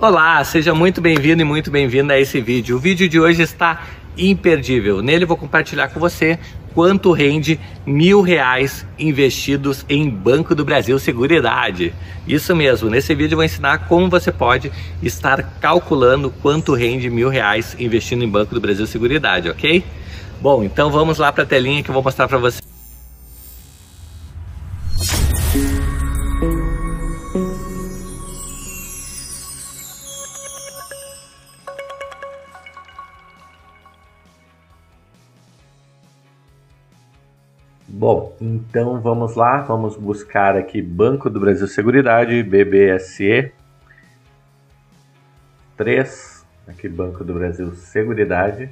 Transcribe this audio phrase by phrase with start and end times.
[0.00, 2.76] Olá, seja muito bem-vindo e muito bem-vinda a esse vídeo.
[2.76, 3.82] O vídeo de hoje está
[4.16, 5.02] imperdível.
[5.02, 6.38] Nele vou compartilhar com você
[6.72, 11.92] quanto rende mil reais investidos em Banco do Brasil Seguridade.
[12.28, 14.70] Isso mesmo, nesse vídeo eu vou ensinar como você pode
[15.02, 19.82] estar calculando quanto rende mil reais investindo em Banco do Brasil Seguridade, ok?
[20.40, 22.67] Bom, então vamos lá para a telinha que eu vou mostrar para você.
[38.10, 43.52] Bom, então vamos lá, vamos buscar aqui Banco do Brasil Seguridade, BBSE
[45.76, 48.70] 3, aqui Banco do Brasil Seguridade.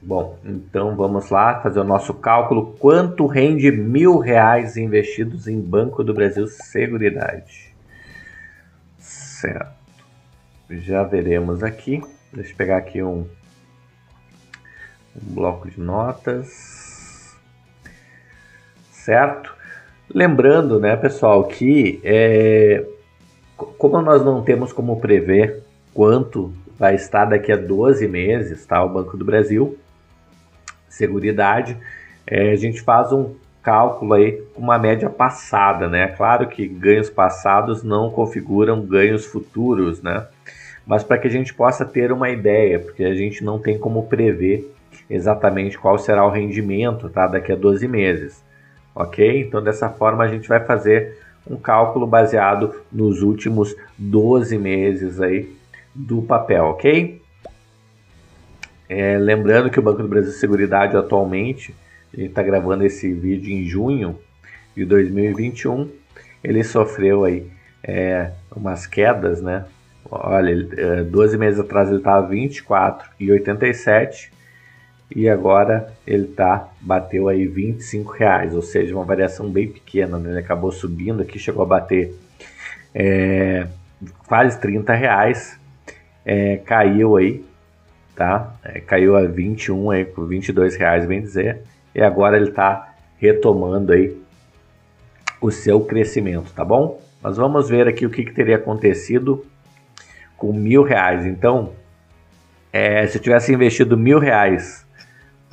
[0.00, 2.76] Bom, então vamos lá fazer o nosso cálculo.
[2.78, 7.74] Quanto rende mil reais investidos em Banco do Brasil Seguridade?
[8.96, 9.74] Certo.
[10.70, 12.00] Já veremos aqui.
[12.32, 13.26] Deixa eu pegar aqui um
[15.16, 17.36] um bloco de notas,
[18.90, 19.54] certo?
[20.12, 22.84] Lembrando, né, pessoal, que é,
[23.56, 25.62] como nós não temos como prever
[25.94, 29.78] quanto vai estar daqui a 12 meses, tá, o Banco do Brasil,
[30.88, 31.76] Seguridade,
[32.26, 36.06] é, a gente faz um cálculo aí com uma média passada, né?
[36.08, 40.26] Claro que ganhos passados não configuram ganhos futuros, né?
[40.86, 44.06] Mas para que a gente possa ter uma ideia, porque a gente não tem como
[44.06, 44.72] prever
[45.08, 48.44] exatamente qual será o rendimento tá, daqui a 12 meses.
[48.94, 49.42] Ok?
[49.42, 55.54] Então, dessa forma, a gente vai fazer um cálculo baseado nos últimos 12 meses aí
[55.94, 57.22] do papel, ok?
[58.88, 61.74] É, lembrando que o Banco do Brasil Seguridade atualmente,
[62.12, 64.18] a gente está gravando esse vídeo em junho
[64.76, 65.90] de 2021,
[66.42, 67.46] ele sofreu aí
[67.82, 69.64] é, umas quedas, né?
[70.08, 74.30] Olha, 12 é, meses atrás ele estava 24,87
[75.14, 80.30] e agora ele tá bateu aí 25 reais, ou seja, uma variação bem pequena, né?
[80.30, 82.14] ele acabou subindo aqui, chegou a bater
[82.94, 83.66] é,
[84.26, 85.58] quase 30 reais,
[86.24, 87.44] é, caiu aí,
[88.14, 88.54] tá?
[88.64, 91.62] É, caiu a 21 aí por 22 reais, bem dizer,
[91.94, 94.16] e agora ele tá retomando aí
[95.40, 97.00] o seu crescimento, tá bom?
[97.22, 99.44] Mas vamos ver aqui o que, que teria acontecido
[100.36, 101.24] com mil reais.
[101.24, 101.72] Então,
[102.72, 104.85] é, se eu tivesse investido mil reais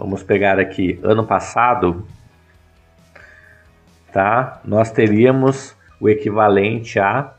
[0.00, 2.06] Vamos pegar aqui ano passado,
[4.10, 4.58] tá?
[4.64, 7.34] Nós teríamos o equivalente a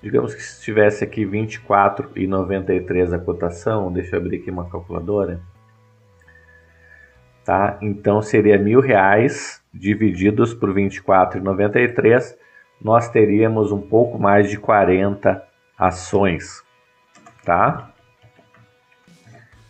[0.00, 5.38] digamos que se tivesse aqui 24,93 a cotação, deixa eu abrir aqui uma calculadora,
[7.44, 7.76] tá?
[7.82, 12.38] Então seria mil reais divididos por 24,93,
[12.80, 15.46] nós teríamos um pouco mais de 40
[15.78, 16.64] ações,
[17.44, 17.92] tá?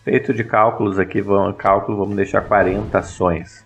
[0.09, 3.63] Feito de cálculos aqui, vamos, cálculo, vamos deixar 40 ações.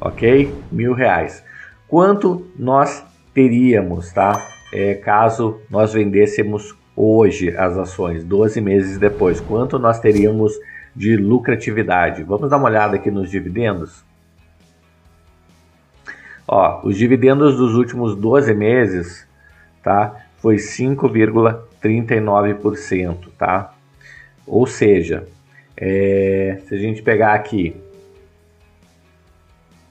[0.00, 0.54] Ok?
[0.70, 1.42] Mil reais.
[1.88, 3.04] Quanto nós
[3.34, 4.40] teríamos, tá?
[4.72, 10.52] É, caso nós vendêssemos hoje as ações, 12 meses depois, quanto nós teríamos
[10.94, 12.22] de lucratividade?
[12.22, 14.04] Vamos dar uma olhada aqui nos dividendos?
[16.46, 19.26] Ó, os dividendos dos últimos 12 meses,
[19.82, 20.14] tá?
[20.36, 23.72] Foi 5,39%, tá?
[24.46, 25.26] Ou seja,
[25.76, 27.76] é, se a gente pegar aqui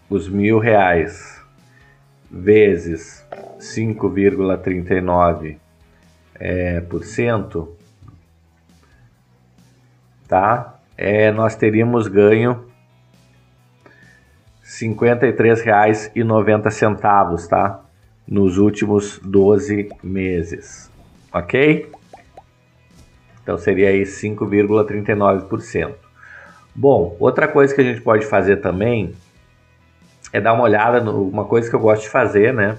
[0.09, 1.41] os mil reais
[2.31, 3.25] vezes
[3.59, 5.57] 5,39
[6.35, 7.75] é, por cento,
[10.27, 10.79] tá?
[10.97, 12.65] É, nós teríamos ganho
[14.61, 17.81] R$ 53,90, tá?
[18.27, 20.89] Nos últimos 12 meses,
[21.31, 21.91] ok?
[23.45, 25.93] Então seria aí 5,39%.
[26.73, 29.13] Bom, outra coisa que a gente pode fazer também
[30.33, 32.75] é dar uma olhada no, uma coisa que eu gosto de fazer, né?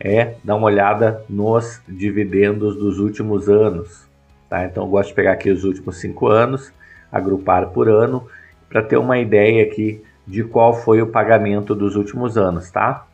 [0.00, 4.08] É dar uma olhada nos dividendos dos últimos anos,
[4.50, 4.64] tá?
[4.64, 6.72] Então eu gosto de pegar aqui os últimos cinco anos,
[7.12, 8.26] agrupar por ano,
[8.68, 13.06] para ter uma ideia aqui de qual foi o pagamento dos últimos anos, tá?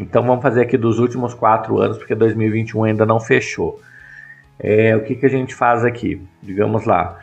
[0.00, 3.80] Então vamos fazer aqui dos últimos quatro anos, porque 2021 ainda não fechou.
[4.58, 6.20] É, o que, que a gente faz aqui?
[6.42, 7.20] Digamos lá,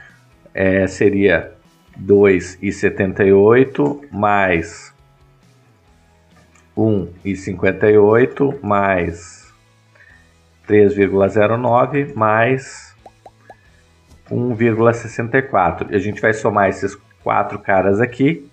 [0.53, 1.51] é, seria
[1.99, 4.93] 2,78 mais
[6.77, 9.51] 1,58 mais
[10.67, 12.95] 3,09 mais
[14.29, 15.93] 1,64.
[15.93, 18.49] A gente vai somar esses quatro caras aqui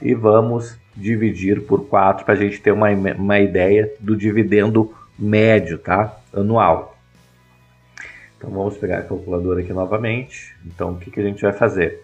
[0.00, 5.78] e vamos dividir por 4 para a gente ter uma, uma ideia do dividendo médio,
[5.78, 6.18] tá?
[6.32, 6.95] Anual.
[8.36, 10.54] Então vamos pegar a calculadora aqui novamente.
[10.66, 12.02] Então o que, que a gente vai fazer?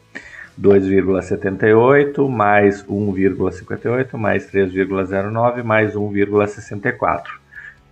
[0.60, 7.42] 2,78 mais 1,58 mais 3,09 mais 1,64.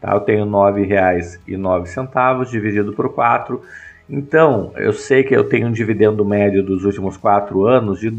[0.00, 0.14] Tá?
[0.14, 3.62] Eu tenho R$ 9,09 dividido por 4.
[4.08, 8.16] Então, eu sei que eu tenho um dividendo médio dos últimos 4 anos de R$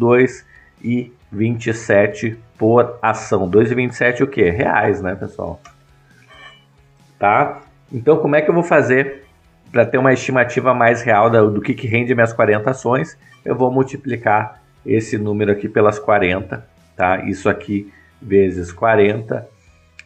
[0.83, 3.50] 2,27 por ação.
[3.50, 4.50] 2,27 o quê?
[4.50, 5.59] Reais, né, pessoal?
[7.19, 7.62] Tá?
[7.91, 9.25] Então, como é que eu vou fazer
[9.71, 13.18] para ter uma estimativa mais real do, que, que rende minhas 40 ações?
[13.44, 16.65] Eu vou multiplicar esse número aqui pelas 40,
[16.95, 17.23] tá?
[17.25, 17.91] Isso aqui
[18.21, 19.47] vezes 40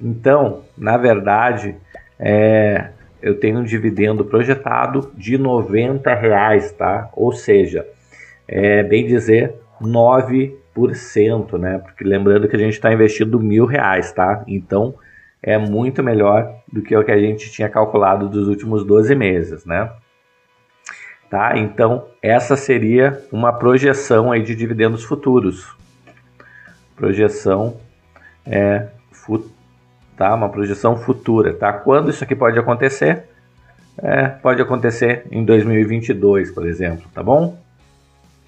[0.02, 1.76] então, na verdade,
[2.20, 2.90] é,
[3.22, 7.10] eu tenho um dividendo projetado de 90 reais, tá?
[7.14, 7.86] Ou seja,
[8.48, 11.80] é bem dizer 9%, né?
[11.80, 14.44] Porque lembrando que a gente está investindo mil reais, tá?
[14.48, 14.96] Então
[15.46, 19.66] é muito melhor do que o que a gente tinha calculado dos últimos 12 meses,
[19.66, 19.92] né?
[21.30, 21.58] Tá?
[21.58, 25.76] Então essa seria uma projeção aí de dividendos futuros.
[26.96, 27.78] Projeção
[28.46, 29.56] é futura
[30.16, 30.34] tá?
[30.34, 31.72] Uma projeção futura, tá?
[31.74, 33.24] Quando isso aqui pode acontecer?
[33.98, 37.58] É, pode acontecer em 2022, por exemplo, tá bom?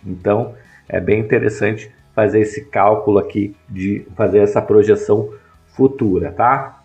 [0.06, 0.56] Então,
[0.90, 5.30] é bem interessante fazer esse cálculo aqui de fazer essa projeção
[5.68, 6.77] futura, tá?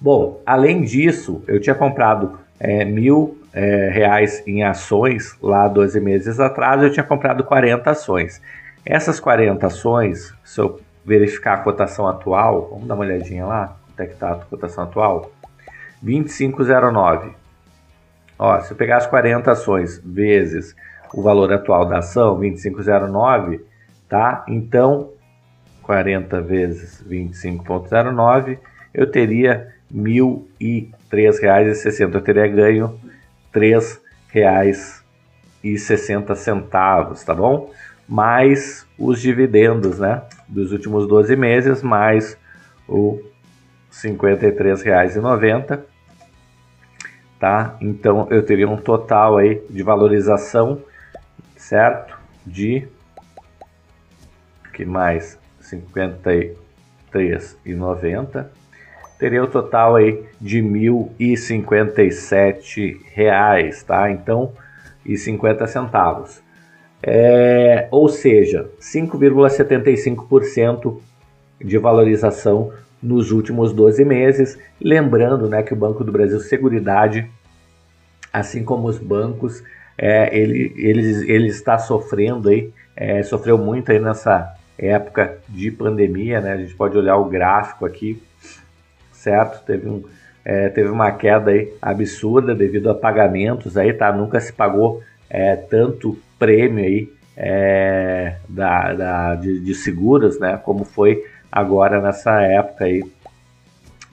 [0.00, 6.40] Bom, além disso, eu tinha comprado é, mil é, reais em ações lá 12 meses
[6.40, 8.40] atrás, eu tinha comprado 40 ações.
[8.84, 14.00] Essas 40 ações, se eu verificar a cotação atual, vamos dar uma olhadinha lá, quanto
[14.00, 15.30] é que está a cotação atual?
[16.02, 17.32] 25,09.
[18.38, 20.74] Ó, se eu pegar as 40 ações vezes
[21.12, 23.60] o valor atual da ação, 25,09,
[24.08, 24.44] tá?
[24.48, 25.10] Então,
[25.82, 28.58] 40 vezes 25,09,
[28.94, 32.14] eu teria R$ 1.003,60.
[32.14, 32.98] Eu teria ganho
[33.52, 33.60] R$
[35.62, 37.70] 3,60, tá bom?
[38.10, 42.36] mais os dividendos, né, dos últimos 12 meses, mais
[42.88, 43.22] o
[44.02, 45.80] R$ 53,90,
[47.38, 47.76] tá?
[47.80, 50.82] Então eu teria um total aí de valorização,
[51.56, 52.18] certo?
[52.44, 52.88] De
[54.72, 58.46] que mais 53,90.
[59.20, 64.10] Teria o total aí de 1.057 reais, tá?
[64.10, 64.54] Então,
[65.04, 66.40] e 50 centavos.
[67.02, 70.98] É, ou seja, 5,75%
[71.60, 72.72] de valorização
[73.02, 74.58] nos últimos 12 meses.
[74.80, 77.30] Lembrando né, que o Banco do Brasil Seguridade,
[78.32, 79.62] assim como os bancos,
[79.98, 86.40] é, ele, ele, ele está sofrendo aí, é, sofreu muito aí nessa época de pandemia,
[86.40, 86.52] né?
[86.52, 88.22] A gente pode olhar o gráfico aqui,
[89.20, 89.64] certo?
[89.64, 90.02] Teve, um,
[90.44, 94.10] é, teve uma queda aí absurda devido a pagamentos aí, tá?
[94.12, 100.58] Nunca se pagou é, tanto prêmio aí é, da, da, de, de, seguros, né?
[100.64, 101.22] Como foi
[101.52, 103.02] agora nessa época aí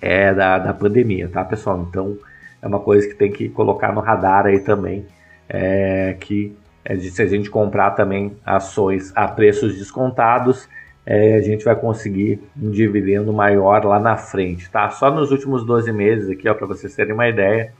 [0.01, 1.88] é, da, da pandemia, tá, pessoal?
[1.89, 2.18] Então
[2.62, 5.06] é uma coisa que tem que colocar no radar aí também,
[5.48, 10.68] é, que é de, se a gente comprar também ações a preços descontados,
[11.09, 14.89] é, a gente vai conseguir um dividendo maior lá na frente, tá?
[14.89, 17.71] Só nos últimos 12 meses aqui, ó, para vocês terem uma ideia,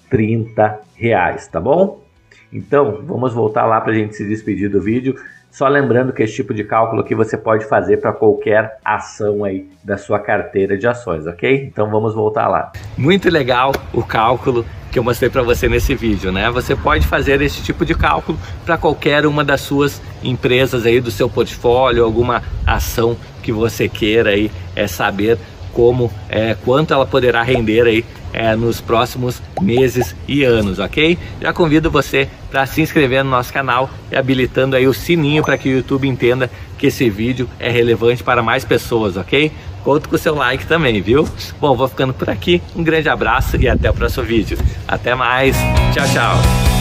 [0.09, 2.03] 30 reais, tá bom?
[2.51, 5.15] Então, vamos voltar lá para a gente se despedir do vídeo.
[5.51, 9.67] Só lembrando que esse tipo de cálculo aqui você pode fazer para qualquer ação aí
[9.83, 11.65] da sua carteira de ações, ok?
[11.65, 12.71] Então vamos voltar lá.
[12.97, 16.49] Muito legal o cálculo que eu mostrei para você nesse vídeo, né?
[16.49, 21.11] Você pode fazer esse tipo de cálculo para qualquer uma das suas empresas aí do
[21.11, 25.37] seu portfólio, alguma ação que você queira aí é saber
[25.73, 31.17] como é quanto ela poderá render aí é, nos próximos meses e anos, ok?
[31.41, 35.57] Já convido você para se inscrever no nosso canal e habilitando aí o sininho para
[35.57, 39.51] que o YouTube entenda que esse vídeo é relevante para mais pessoas, ok?
[39.83, 41.27] Conto com o seu like também, viu?
[41.59, 42.61] Bom, vou ficando por aqui.
[42.75, 44.57] Um grande abraço e até o próximo vídeo.
[44.87, 45.55] Até mais.
[45.93, 46.78] Tchau, tchau.